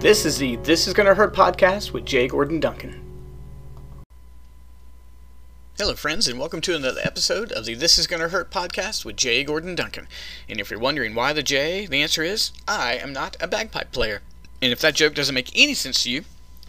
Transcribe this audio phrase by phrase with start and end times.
[0.00, 3.02] This is the This Is Gonna Hurt podcast with Jay Gordon Duncan.
[5.76, 9.16] Hello, friends, and welcome to another episode of the This Is Gonna Hurt podcast with
[9.16, 10.06] Jay Gordon Duncan.
[10.48, 13.90] And if you're wondering why the J, the answer is I am not a bagpipe
[13.90, 14.22] player.
[14.62, 16.22] And if that joke doesn't make any sense to you,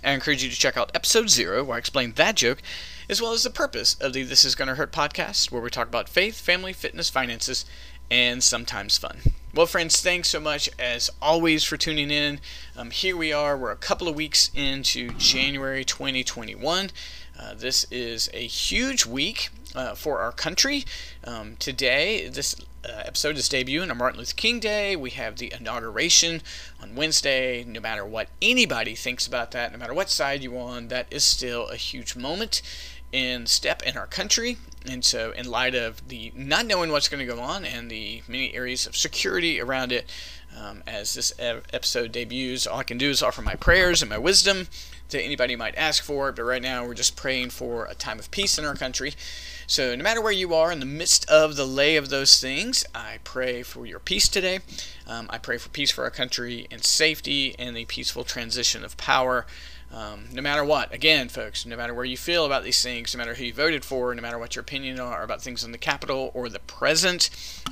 [0.04, 2.64] I encourage you to check out episode zero, where I explain that joke,
[3.08, 5.88] as well as the purpose of the This Is Gonna Hurt podcast, where we talk
[5.88, 7.64] about faith, family, fitness, finances,
[8.10, 9.20] and sometimes fun.
[9.52, 12.40] Well, friends, thanks so much as always for tuning in.
[12.78, 16.92] Um, here we are, we're a couple of weeks into January 2021.
[17.38, 20.86] Uh, this is a huge week uh, for our country.
[21.24, 24.96] Um, today, this uh, episode is debuting on Martin Luther King Day.
[24.96, 26.44] We have the inauguration
[26.80, 27.64] on Wednesday.
[27.64, 31.26] No matter what anybody thinks about that, no matter what side you're on, that is
[31.26, 32.62] still a huge moment
[33.12, 34.58] and step in our country.
[34.86, 38.22] And so, in light of the not knowing what's going to go on and the
[38.28, 40.10] many areas of security around it,
[40.58, 44.18] um, as this episode debuts, all I can do is offer my prayers and my
[44.18, 44.68] wisdom
[45.10, 46.30] to anybody might ask for.
[46.30, 46.36] it.
[46.36, 49.14] But right now, we're just praying for a time of peace in our country.
[49.68, 52.86] So, no matter where you are in the midst of the lay of those things,
[52.96, 54.60] I pray for your peace today.
[55.06, 58.98] Um, I pray for peace for our country and safety and the peaceful transition of
[58.98, 59.46] power.
[59.92, 63.18] Um, no matter what, again, folks, no matter where you feel about these things, no
[63.18, 65.80] matter who you voted for, no matter what your opinion are about things in the
[65.80, 67.30] Capitol or the present,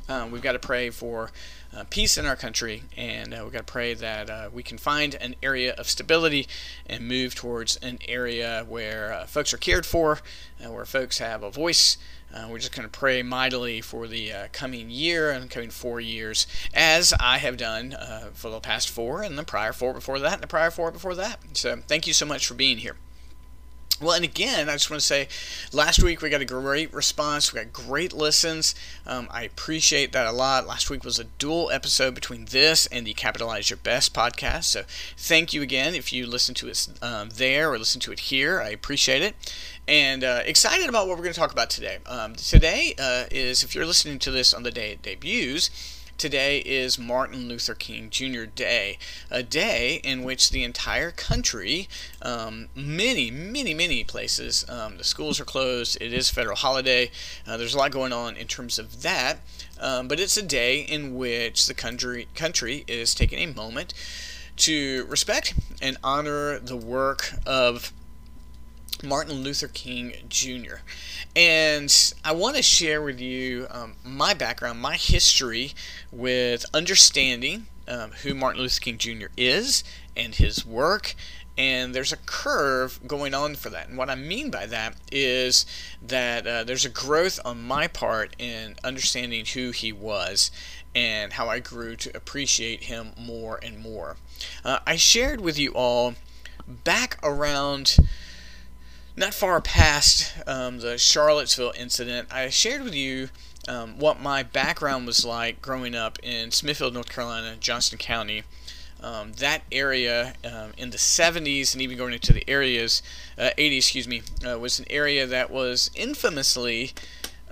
[0.10, 1.32] um, we've got to pray for
[1.76, 4.80] uh, peace in our country, and uh, we've got to pray that uh, we can
[4.80, 6.48] find an area of stability
[6.88, 10.20] and move towards an area where uh, folks are cared for,
[10.64, 11.98] uh, where folks have a voice.
[12.34, 16.46] Uh, we're just going to pray mightily for the coming year and coming four years,
[16.74, 17.96] as I have done
[18.34, 21.16] for the past four and the prior four before that and the prior four before
[21.16, 21.40] that.
[21.54, 22.96] So, thank you so much for being here.
[24.00, 25.28] Well, and again, I just want to say,
[25.74, 27.52] last week we got a great response.
[27.52, 28.76] We got great listens.
[29.08, 30.68] Um, I appreciate that a lot.
[30.68, 34.66] Last week was a dual episode between this and the Capitalize Your Best podcast.
[34.66, 34.84] So
[35.18, 38.62] thank you again if you listen to it um, there or listen to it here.
[38.62, 39.36] I appreciate it.
[39.88, 41.98] And uh, excited about what we're going to talk about today.
[42.06, 45.72] Um, today uh, is, if you're listening to this on the day it debuts,
[46.18, 48.46] Today is Martin Luther King Jr.
[48.46, 48.98] Day,
[49.30, 51.88] a day in which the entire country,
[52.24, 55.96] um, many, many, many places, um, the schools are closed.
[56.02, 57.12] It is federal holiday.
[57.46, 59.42] Uh, there's a lot going on in terms of that,
[59.80, 63.94] um, but it's a day in which the country country is taking a moment
[64.56, 65.54] to respect
[65.84, 67.94] and honor the work of
[69.04, 70.78] Martin Luther King Jr.
[71.36, 75.74] And I want to share with you um, my background, my history
[76.12, 79.28] with understanding um, who Martin Luther King Jr.
[79.38, 79.84] is
[80.16, 81.16] and his work.
[81.58, 83.88] And there's a curve going on for that.
[83.88, 85.66] And what I mean by that is
[86.06, 90.52] that uh, there's a growth on my part in understanding who he was
[90.94, 94.18] and how I grew to appreciate him more and more.
[94.64, 96.14] Uh, I shared with you all
[96.68, 97.98] back around
[99.18, 103.30] not far past um, the Charlottesville incident, I shared with you
[103.68, 108.44] um, what my background was like growing up in Smithfield, North Carolina, Johnston County.
[109.02, 113.02] Um, that area um, in the 70s and even going into the areas,
[113.38, 116.94] uh, 80s, excuse me, uh, was an area that was infamously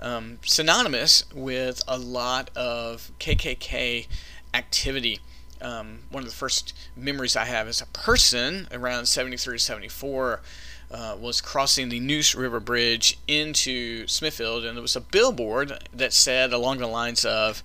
[0.00, 4.06] um, synonymous with a lot of KKK
[4.54, 5.20] activity.
[5.60, 10.42] Um, one of the first memories I have as a person around 73 to 74
[10.90, 16.12] uh, was crossing the Neuse River Bridge into Smithfield, and there was a billboard that
[16.12, 17.62] said along the lines of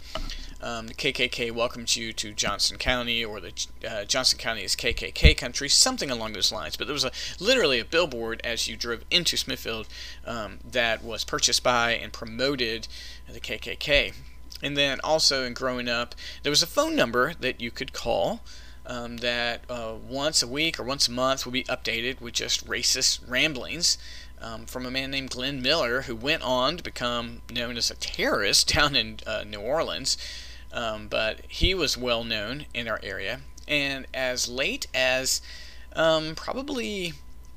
[0.62, 5.36] um, the KKK welcomes you to Johnston County, or the uh, Johnston County is KKK
[5.36, 6.76] country, something along those lines.
[6.76, 9.88] But there was a literally a billboard as you drove into Smithfield
[10.26, 12.88] um, that was purchased by and promoted
[13.32, 14.14] the KKK.
[14.62, 18.42] And then also in growing up, there was a phone number that you could call
[18.86, 22.68] um, that uh, once a week or once a month will be updated with just
[22.68, 23.98] racist ramblings
[24.42, 27.96] um, from a man named Glenn Miller, who went on to become known as a
[27.96, 30.18] terrorist down in uh, New Orleans.
[30.74, 33.42] Um, but he was well known in our area.
[33.68, 35.42] And as late as
[35.94, 37.14] um, probably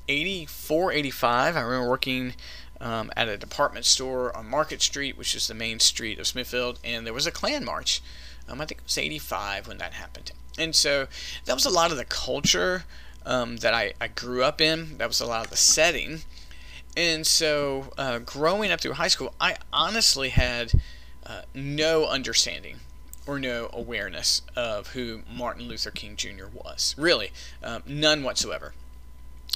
[0.07, 2.35] 84, 85, I remember working
[2.81, 6.79] um, at a department store on Market Street, which is the main street of Smithfield,
[6.83, 8.01] and there was a Klan march.
[8.47, 10.31] Um, I think it was 85 when that happened.
[10.57, 11.07] And so
[11.45, 12.83] that was a lot of the culture
[13.25, 14.97] um, that I, I grew up in.
[14.97, 16.21] That was a lot of the setting.
[16.95, 20.71] And so uh, growing up through high school, I honestly had
[21.25, 22.77] uh, no understanding
[23.27, 26.45] or no awareness of who Martin Luther King Jr.
[26.53, 26.95] was.
[26.97, 27.31] Really,
[27.63, 28.73] um, none whatsoever.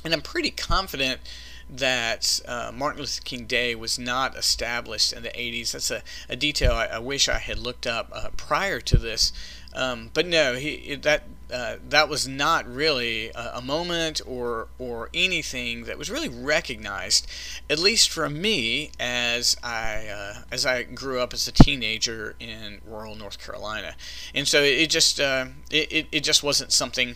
[0.04, 1.22] and I'm pretty confident
[1.70, 5.72] that uh, Martin Luther King Day was not established in the 80s.
[5.72, 9.32] That's a, a detail I, I wish I had looked up uh, prior to this.
[9.74, 11.24] Um, but no, he that
[11.54, 17.28] uh, that was not really a, a, moment or or anything that was really recognized,
[17.70, 22.82] at least from me as I uh, as I grew up as a teenager in
[22.84, 23.96] rural North Carolina,
[24.34, 27.16] and so it just uh, it, it, it just wasn't something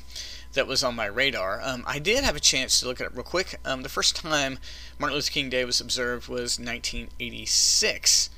[0.53, 1.61] that was on my radar.
[1.61, 3.59] Um, I did have a chance to look at it real quick.
[3.65, 4.59] Um, the first time
[4.99, 8.29] Martin Luther King Day was observed was 1986.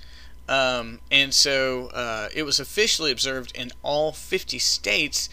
[0.48, 5.30] Um, and so uh, it was officially observed in all 50 states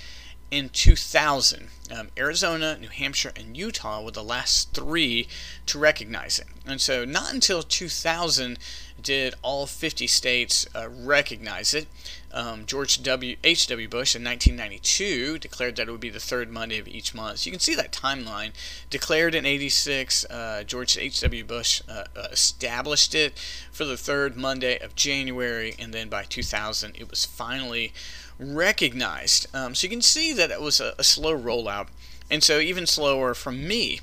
[0.51, 1.69] in 2000.
[1.91, 5.27] Um, Arizona, New Hampshire, and Utah were the last three
[5.67, 6.47] to recognize it.
[6.67, 8.59] And so, not until 2000
[9.01, 11.87] did all 50 states uh, recognize it.
[12.33, 13.37] Um, George W.
[13.45, 13.67] H.
[13.67, 13.89] W.
[13.89, 17.41] Bush in 1992 declared that it would be the third Monday of each month.
[17.41, 18.53] So you can see that timeline.
[18.89, 21.21] Declared in 86, uh, George H.
[21.21, 21.45] W.
[21.45, 23.39] Bush uh, uh, established it
[23.71, 27.93] for the third Monday of January, and then by 2000 it was finally
[28.39, 29.47] recognized.
[29.55, 31.89] Um, so you can see that it was a, a slow rollout,
[32.31, 34.01] and so even slower from me.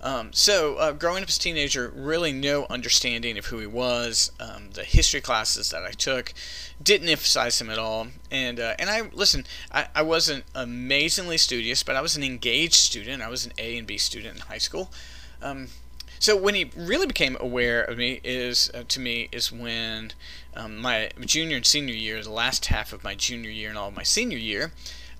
[0.00, 4.30] Um, so, uh, growing up as a teenager, really no understanding of who he was.
[4.38, 6.32] Um, the history classes that I took
[6.80, 8.08] didn't emphasize him at all.
[8.30, 12.74] And uh, and I listen, I, I wasn't amazingly studious, but I was an engaged
[12.74, 13.22] student.
[13.22, 14.90] I was an A and B student in high school.
[15.42, 15.68] Um,
[16.20, 20.12] so when he really became aware of me is uh, to me is when
[20.54, 23.88] um, my junior and senior year, the last half of my junior year and all
[23.88, 24.72] of my senior year,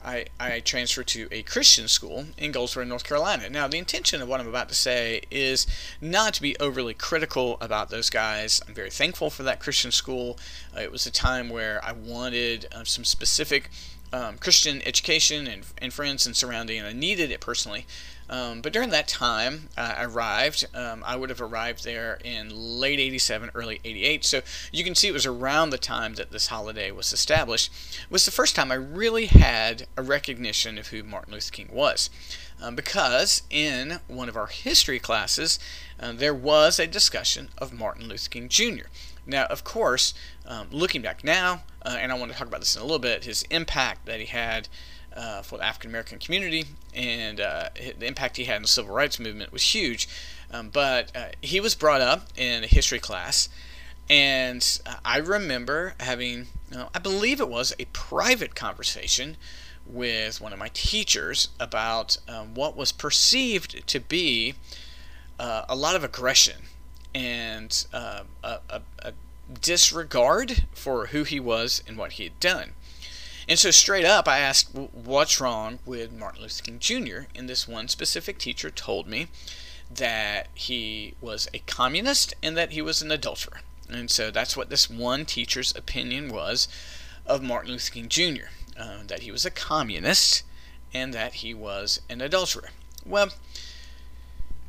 [0.04, 3.50] I, I transferred to a Christian school in Goldsboro, North Carolina.
[3.50, 5.66] Now, the intention of what I'm about to say is
[6.00, 8.62] not to be overly critical about those guys.
[8.66, 10.38] I'm very thankful for that Christian school.
[10.76, 13.70] Uh, it was a time where I wanted uh, some specific
[14.12, 17.86] um, Christian education and, and friends and surrounding, and I needed it personally.
[18.30, 20.66] Um, but during that time, I arrived.
[20.74, 24.24] Um, I would have arrived there in late 87, early 88.
[24.24, 27.72] So you can see it was around the time that this holiday was established.
[28.02, 31.70] It was the first time I really had a recognition of who Martin Luther King
[31.72, 32.10] was.
[32.60, 35.58] Um, because in one of our history classes,
[35.98, 38.86] uh, there was a discussion of Martin Luther King Jr.
[39.28, 40.14] Now, of course,
[40.46, 42.98] um, looking back now, uh, and I want to talk about this in a little
[42.98, 44.68] bit, his impact that he had
[45.14, 46.64] uh, for the African American community,
[46.94, 50.08] and uh, the impact he had in the civil rights movement was huge.
[50.50, 53.50] Um, but uh, he was brought up in a history class,
[54.08, 59.36] and I remember having, know, I believe it was a private conversation
[59.84, 64.54] with one of my teachers about um, what was perceived to be
[65.38, 66.67] uh, a lot of aggression
[67.14, 69.12] and uh, a, a,
[69.62, 72.72] disregard for who he was and what he had done.
[73.48, 77.20] And so, straight up, I asked, What's wrong with Martin Luther King Jr.?
[77.34, 79.28] And this one specific teacher told me
[79.90, 83.60] that he was a communist and that he was an adulterer.
[83.88, 86.68] And so, that's what this one teacher's opinion was
[87.24, 88.48] of Martin Luther King Jr.
[88.78, 90.42] Uh, that he was a communist
[90.92, 92.68] and that he was an adulterer.
[93.04, 93.30] Well,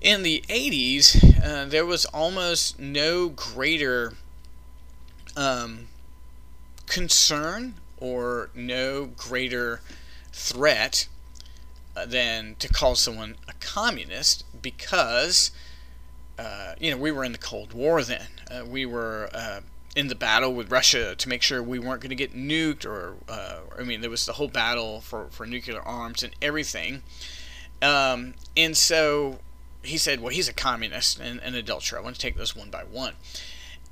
[0.01, 4.13] in the 80s, uh, there was almost no greater
[5.36, 5.88] um,
[6.88, 9.81] concern or no greater
[10.31, 11.07] threat
[11.96, 15.51] uh, than to call someone a communist because
[16.38, 18.28] uh, you know we were in the Cold War then.
[18.50, 19.60] Uh, we were uh,
[19.96, 23.16] in the battle with Russia to make sure we weren't going to get nuked, or
[23.28, 27.01] uh, I mean there was the whole battle for for nuclear arms and everything.
[27.82, 29.39] Um, and so
[29.83, 32.00] he said, "Well, he's a communist and an adulterer.
[32.00, 33.15] I want to take those one by one."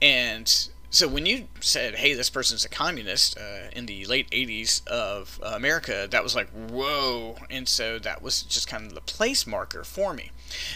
[0.01, 4.86] And so when you said, "Hey, this person's a communist," uh, in the late '80s
[4.88, 9.01] of uh, America, that was like, "Whoa!" And so that was just kind of the
[9.01, 10.32] place marker for me.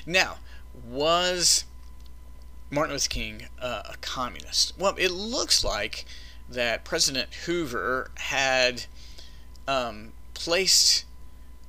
[0.06, 0.40] Now,
[0.74, 1.66] was
[2.70, 4.74] Martin Luther King uh, a communist?
[4.78, 6.06] Well, it looks like
[6.50, 8.86] that President Hoover had
[9.68, 11.06] um, placed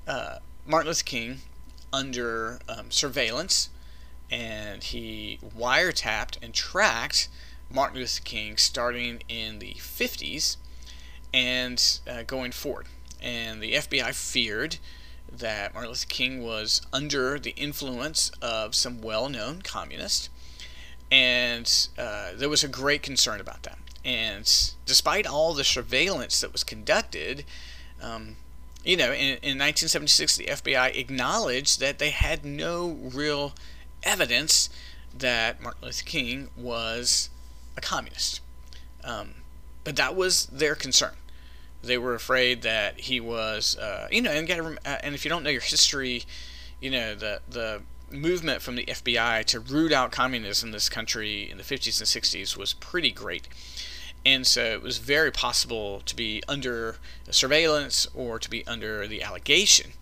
[0.06, 1.40] uh, Martin Luther King
[1.92, 3.68] under um, surveillance,
[4.30, 7.28] and he wiretapped and tracked
[7.70, 10.56] Martin Luther King starting in the 50s
[11.32, 12.87] and uh, going forward.
[13.20, 14.78] And the FBI feared
[15.30, 20.28] that Martin Luther King was under the influence of some well known communist.
[21.11, 23.78] And uh, there was a great concern about that.
[24.04, 24.50] And
[24.87, 27.44] despite all the surveillance that was conducted,
[28.00, 28.37] um,
[28.84, 33.54] you know, in, in 1976, the FBI acknowledged that they had no real
[34.02, 34.68] evidence
[35.16, 37.30] that Martin Luther King was
[37.76, 38.40] a communist.
[39.04, 39.34] Um,
[39.84, 41.14] but that was their concern.
[41.82, 45.42] They were afraid that he was, uh, you know, and, uh, and if you don't
[45.42, 46.24] know your history,
[46.82, 51.50] you know the the movement from the FBI to root out communism in this country
[51.50, 53.48] in the 50s and 60s was pretty great.
[54.25, 56.97] And so it was very possible to be under
[57.31, 59.93] surveillance or to be under the allegation.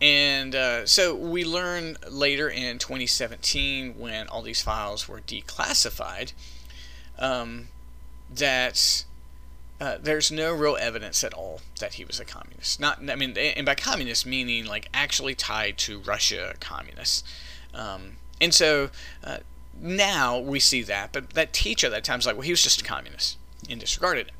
[0.00, 6.32] And uh, so we learned later in 2017, when all these files were declassified,
[7.18, 7.68] um,
[8.34, 9.04] that
[9.80, 12.80] uh, there's no real evidence at all that he was a communist.
[12.80, 17.22] Not, I mean, and by communist meaning like actually tied to Russia communists.
[17.74, 18.90] Um, and so
[19.22, 19.38] uh,
[19.80, 22.62] now we see that, but that teacher at that time was like, well, he was
[22.62, 23.36] just a communist
[23.68, 24.34] and disregarded it.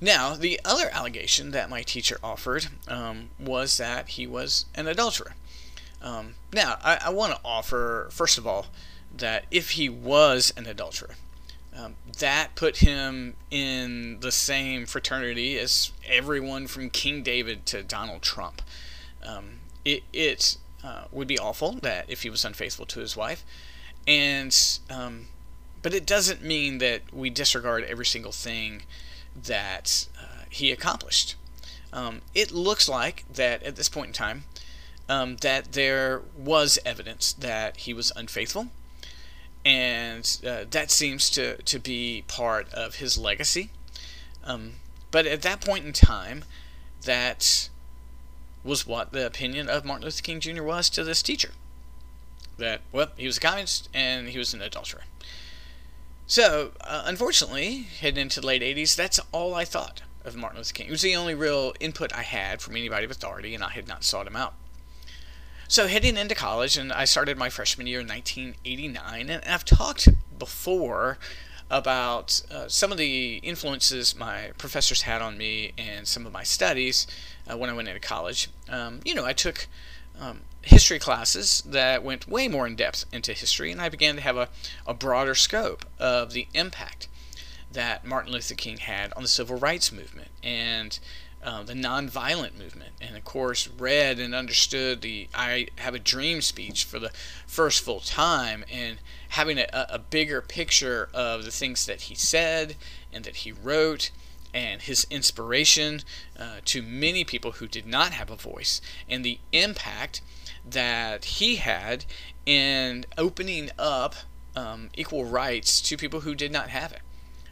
[0.00, 5.34] Now, the other allegation that my teacher offered um, was that he was an adulterer.
[6.02, 8.66] Um, now, I, I want to offer, first of all,
[9.16, 11.14] that if he was an adulterer,
[11.74, 18.22] um, that put him in the same fraternity as everyone from King David to Donald
[18.22, 18.62] Trump.
[19.22, 23.44] Um, it it uh, would be awful that if he was unfaithful to his wife,
[24.06, 24.56] and
[24.88, 25.26] um,
[25.82, 28.82] but it doesn't mean that we disregard every single thing
[29.34, 31.36] that uh, he accomplished.
[31.92, 34.44] Um, it looks like that at this point in time,
[35.08, 38.68] um, that there was evidence that he was unfaithful
[39.66, 43.70] and uh, that seems to, to be part of his legacy.
[44.44, 44.74] Um,
[45.10, 46.44] but at that point in time,
[47.02, 47.68] that
[48.62, 50.62] was what the opinion of Martin Luther King Jr.
[50.62, 51.50] was to this teacher.
[52.58, 55.02] That, well, he was a communist and he was an adulterer.
[56.28, 60.74] So, uh, unfortunately, heading into the late 80s, that's all I thought of Martin Luther
[60.74, 60.88] King.
[60.88, 63.86] It was the only real input I had from anybody of authority, and I had
[63.86, 64.54] not sought him out.
[65.68, 70.08] So heading into college, and I started my freshman year in 1989, and I've talked
[70.36, 71.18] before
[71.70, 76.42] about uh, some of the influences my professors had on me and some of my
[76.42, 77.06] studies
[77.48, 78.48] uh, when I went into college.
[78.68, 79.68] Um, you know, I took
[80.20, 84.20] um, history classes that went way more in depth into history, and I began to
[84.20, 84.48] have a,
[84.86, 87.08] a broader scope of the impact
[87.72, 90.98] that Martin Luther King had on the civil rights movement and
[91.42, 96.42] uh, the nonviolent movement, and of course, read and understood the I Have a Dream
[96.42, 97.12] speech for the
[97.46, 102.74] first full time, and having a, a bigger picture of the things that he said
[103.12, 104.10] and that he wrote,
[104.52, 106.00] and his inspiration
[106.36, 110.22] uh, to many people who did not have a voice, and the impact
[110.68, 112.04] that he had
[112.44, 114.14] in opening up
[114.54, 117.00] um, equal rights to people who did not have it.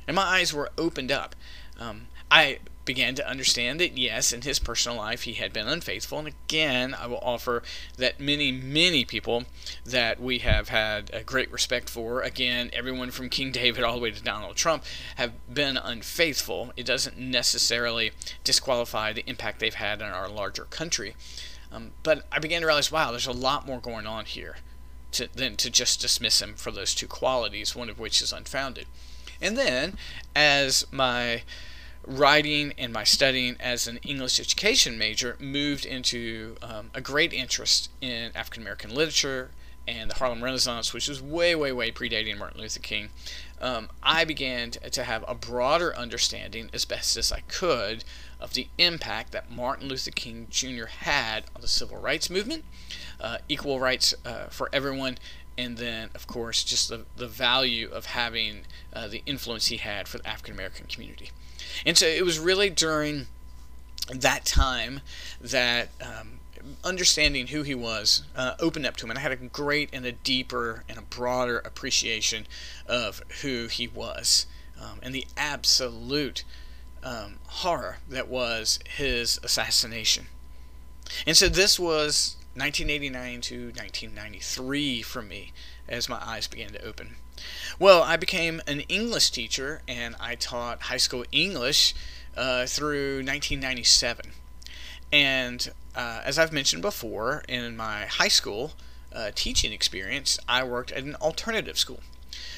[0.07, 1.35] And my eyes were opened up.
[1.79, 6.19] Um, I began to understand that yes, in his personal life he had been unfaithful.
[6.19, 7.63] And again, I will offer
[7.97, 9.45] that many, many people
[9.85, 14.01] that we have had a great respect for, again, everyone from King David all the
[14.01, 14.85] way to Donald Trump,
[15.17, 16.73] have been unfaithful.
[16.77, 21.17] It doesn't necessarily disqualify the impact they've had on our larger country.
[21.75, 24.57] Um, but I began to realize, wow, there's a lot more going on here
[25.13, 28.87] to, than to just dismiss him for those two qualities, one of which is unfounded.
[29.43, 29.97] And then,
[30.37, 31.43] as my
[32.07, 37.91] writing and my studying as an English education major moved into um, a great interest
[38.01, 39.51] in African American literature
[39.87, 43.11] and the Harlem Renaissance, which was way, way, way predating Martin Luther King.
[43.61, 48.05] Um, I began to have a broader understanding, as best as I could,
[48.41, 50.87] of the impact that Martin Luther King Jr.
[50.87, 52.65] had on the civil rights movement,
[53.21, 55.19] uh, equal rights uh, for everyone,
[55.57, 58.63] and then, of course, just the, the value of having
[58.93, 61.31] uh, the influence he had for the African American community.
[61.87, 63.27] And so it was really during
[64.13, 65.01] that time
[65.41, 66.41] that um,
[66.83, 70.05] understanding who he was uh, opened up to him, and I had a great and
[70.05, 72.47] a deeper and a broader appreciation
[72.87, 74.47] of who he was
[74.81, 76.45] um, and the absolute
[77.03, 80.27] um, horror that was his assassination.
[81.27, 85.53] And so this was 1989 to 1993 for me
[85.89, 87.17] as my eyes began to open.
[87.79, 91.95] Well, I became an English teacher and I taught high school English
[92.37, 94.33] uh, through 1997.
[95.15, 98.73] And uh, as I've mentioned before, in my high school
[99.15, 102.01] uh, teaching experience, I worked at an alternative school.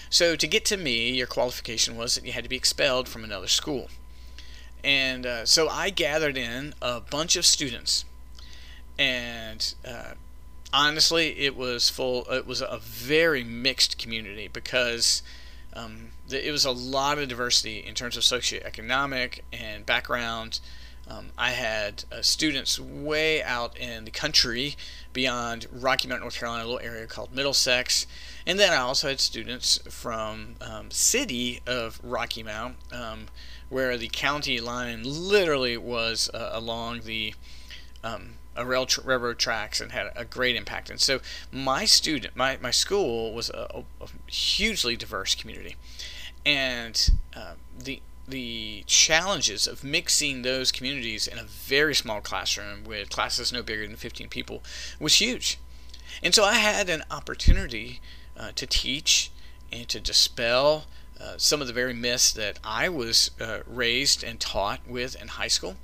[0.09, 3.25] So to get to me, your qualification was that you had to be expelled from
[3.25, 3.89] another school.
[4.83, 8.07] And uh, so I gathered in a bunch of students
[8.99, 10.15] and uh,
[10.73, 12.25] honestly, it was full.
[12.33, 15.23] It was a very mixed community because
[15.75, 20.61] um, it was a lot of diversity in terms of socioeconomic and background.
[21.09, 24.77] Um, I had uh, students way out in the country
[25.13, 28.07] beyond Rocky Mount, North Carolina, a little area called Middlesex.
[28.47, 33.27] And then I also had students from um, city of Rocky Mount, um,
[33.69, 37.35] where the county line literally was uh, along the
[38.03, 40.91] um, a rail railroad tracks and had a great impact.
[40.91, 41.21] And so
[41.53, 45.77] my student, my, my school was a, a hugely diverse community,
[46.45, 53.11] and uh, the the challenges of mixing those communities in a very small classroom with
[53.11, 54.63] classes no bigger than 15 people
[54.99, 55.59] was huge.
[56.23, 58.01] And so I had an opportunity
[58.37, 59.31] uh, to teach
[59.73, 60.87] and to dispel
[61.21, 65.29] uh, some of the very myths that I was uh, raised and taught with in
[65.29, 65.77] high school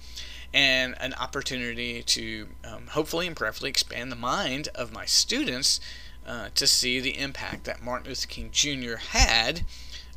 [0.55, 5.81] and an opportunity to um, hopefully and prayerfully expand the mind of my students
[6.27, 8.97] uh, to see the impact that Martin Luther King Jr.
[8.97, 9.63] had,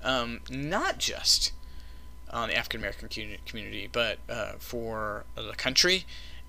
[0.03, 1.51] um, not just
[2.35, 3.07] on the African American
[3.45, 6.05] community, but uh, for the country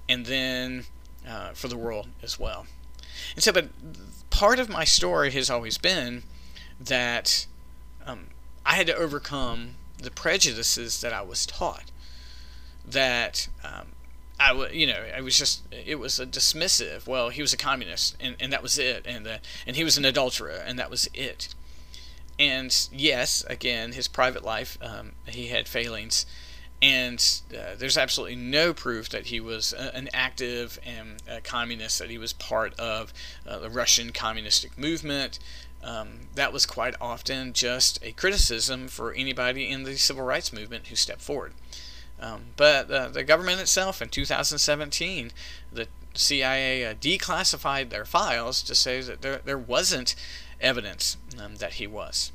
[0.08, 0.84] and then
[1.26, 2.66] uh, for the world as well.
[3.34, 3.68] And so, but
[4.30, 6.24] part of my story has always been
[6.80, 7.46] that
[8.04, 8.26] um,
[8.64, 11.90] I had to overcome the prejudices that I was taught
[12.84, 13.86] that um,
[14.38, 17.06] I w- you know, I was just, it was a dismissive.
[17.06, 19.96] Well, he was a communist, and, and that was it, and uh, and he was
[19.96, 21.54] an adulterer, and that was it.
[22.38, 26.26] And yes, again, his private life, um, he had failings,
[26.82, 32.10] and uh, there's absolutely no proof that he was a, an active and communist, that
[32.10, 33.12] he was part of
[33.46, 35.38] uh, the Russian communistic movement.
[35.82, 40.88] Um, that was quite often just a criticism for anybody in the civil rights movement
[40.88, 41.52] who stepped forward.
[42.20, 45.30] Um, but uh, the government itself in 2017,
[45.72, 50.14] the CIA uh, declassified their files to say that there, there wasn't
[50.60, 52.32] evidence um, that he was.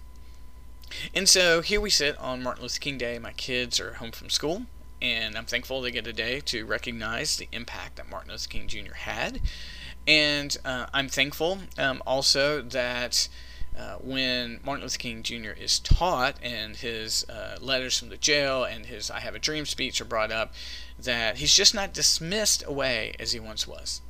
[1.14, 3.18] And so here we sit on Martin Luther King Day.
[3.18, 4.64] My kids are home from school,
[5.02, 8.68] and I'm thankful they get a day to recognize the impact that Martin Luther King
[8.68, 8.94] Jr.
[8.94, 9.42] had.
[10.08, 13.30] And uh, I'm thankful um, also that
[13.78, 15.52] uh, when Martin Luther King Jr.
[15.52, 19.66] is taught and his uh, letters from the jail and his I Have a Dream
[19.66, 20.54] speech are brought up,
[21.00, 24.02] that he's just not dismissed away as he once was.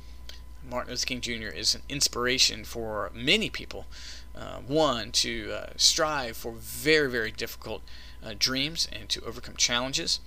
[0.68, 1.48] Martin Luther King Jr.
[1.48, 3.86] is an inspiration for many people.
[4.34, 7.82] Uh, one, to uh, strive for very, very difficult
[8.24, 10.20] uh, dreams and to overcome challenges.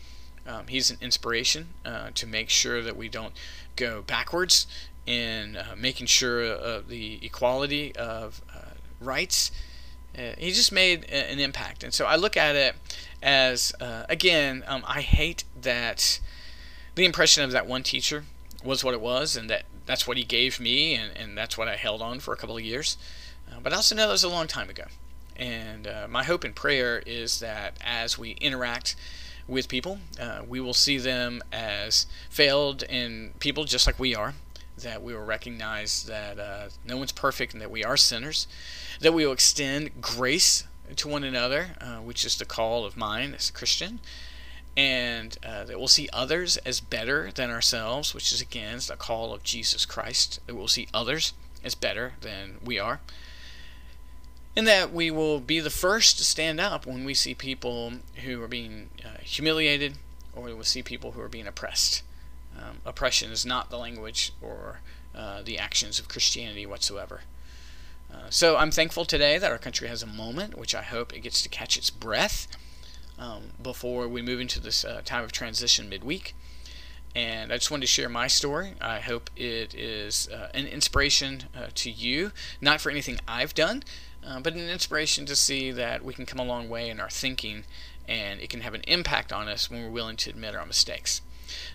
[0.48, 3.34] Um, he's an inspiration uh, to make sure that we don't
[3.76, 4.68] go backwards
[5.08, 8.42] in making sure of the equality of
[9.00, 9.52] rights.
[10.18, 11.84] Uh, he just made a, an impact.
[11.84, 12.76] And so I look at it
[13.22, 16.20] as, uh, again, um, I hate that
[16.96, 18.24] the impression of that one teacher
[18.64, 21.68] was what it was, and that that's what he gave me, and, and that's what
[21.68, 22.98] I held on for a couple of years.
[23.52, 24.86] Uh, but I also know that was a long time ago.
[25.36, 28.96] And uh, my hope and prayer is that as we interact
[29.48, 34.34] with people, uh, we will see them as failed and people just like we are,
[34.78, 38.48] that we will recognize that uh, no one's perfect and that we are sinners,
[39.02, 40.64] that we will extend grace
[40.96, 44.00] to one another, uh, which is the call of mine as a Christian,
[44.78, 49.34] and uh, that we'll see others as better than ourselves, which is again the call
[49.34, 51.34] of Jesus Christ, that we'll see others
[51.64, 53.00] as better than we are.
[54.58, 58.42] And that we will be the first to stand up when we see people who
[58.42, 59.96] are being uh, humiliated
[60.34, 62.04] or we will see people who are being oppressed.
[62.58, 64.80] Um, oppression is not the language or
[65.14, 67.22] uh, the actions of Christianity whatsoever.
[68.14, 71.22] Uh, so I'm thankful today that our country has a moment, which I hope it
[71.22, 72.48] gets to catch its breath
[73.20, 76.36] um, before we move into this uh, time of transition midweek.
[77.16, 78.74] And I just wanted to share my story.
[78.82, 83.84] I hope it is uh, an inspiration uh, to you, not for anything I've done,
[84.26, 87.10] uh, but an inspiration to see that we can come a long way in our
[87.10, 87.64] thinking
[88.08, 91.22] and it can have an impact on us when we're willing to admit our mistakes.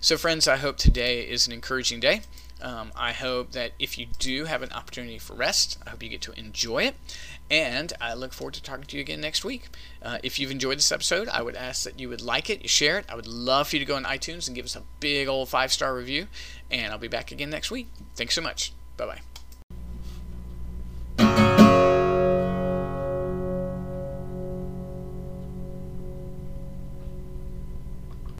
[0.00, 2.22] So, friends, I hope today is an encouraging day.
[2.62, 6.08] Um, I hope that if you do have an opportunity for rest, I hope you
[6.08, 6.94] get to enjoy it.
[7.50, 9.68] And I look forward to talking to you again next week.
[10.02, 12.68] Uh, if you've enjoyed this episode, I would ask that you would like it, you
[12.68, 13.06] share it.
[13.08, 15.48] I would love for you to go on iTunes and give us a big old
[15.48, 16.28] five star review.
[16.70, 17.88] And I'll be back again next week.
[18.14, 18.72] Thanks so much.
[18.96, 19.20] Bye
[21.18, 21.46] bye.